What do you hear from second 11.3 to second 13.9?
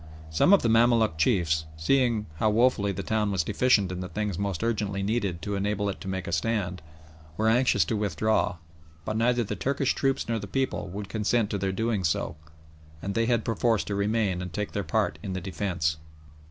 to their doing so, and they had perforce